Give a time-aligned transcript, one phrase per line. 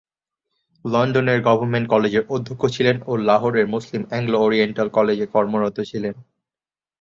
[0.85, 6.15] লন্ডনের গভর্নমেন্ট কলেজের অধ্যক্ষ ছিলেন ও লাহোরের মুসলিম অ্যাংলো-অরিয়েন্টাল কলেজে কর্মরত ছিলেন।